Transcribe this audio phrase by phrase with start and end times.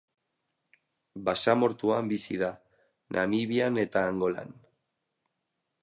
[1.27, 2.51] Basamortuan bizi da,
[3.17, 4.61] Namibian eta Angolan.